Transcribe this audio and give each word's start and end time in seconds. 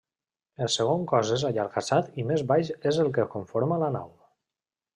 El 0.65 0.69
segon 0.75 1.03
cos 1.11 1.33
és 1.35 1.43
allargassat 1.49 2.17
i 2.23 2.27
més 2.31 2.43
baix 2.53 2.73
és 2.93 2.99
el 3.05 3.13
que 3.19 3.29
conforma 3.37 3.81
la 3.87 3.91
nau. 3.99 4.13